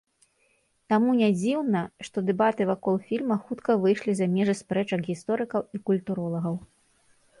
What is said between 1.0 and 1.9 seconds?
нядзіўна,